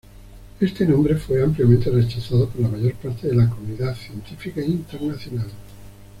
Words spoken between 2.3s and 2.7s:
por la